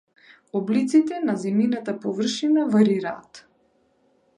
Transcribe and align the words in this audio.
Облиците 0.59 1.19
на 1.29 1.37
земјината 1.43 1.95
површина 2.07 2.67
варираат. 2.77 3.45